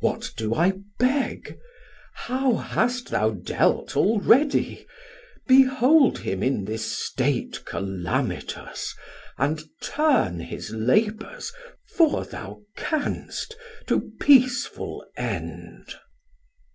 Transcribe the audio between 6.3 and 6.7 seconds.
in